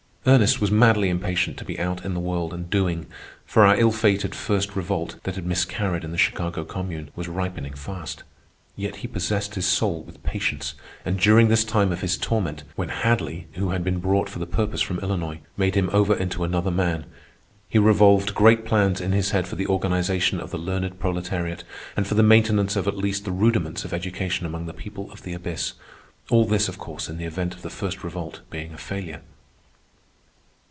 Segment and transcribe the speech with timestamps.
[0.27, 3.07] Ernest was madly impatient to be out in the world and doing,
[3.43, 7.73] for our ill fated First Revolt, that had miscarried in the Chicago Commune, was ripening
[7.73, 8.21] fast.
[8.75, 12.89] Yet he possessed his soul with patience, and during this time of his torment, when
[12.89, 16.69] Hadly, who had been brought for the purpose from Illinois, made him over into another
[16.69, 17.07] man
[17.67, 21.63] he revolved great plans in his head for the organization of the learned proletariat,
[21.97, 25.23] and for the maintenance of at least the rudiments of education amongst the people of
[25.23, 29.23] the abyss—all this of course in the event of the First Revolt being a failure.